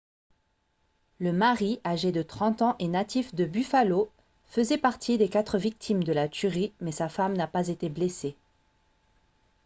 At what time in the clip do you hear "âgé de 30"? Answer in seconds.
1.85-2.63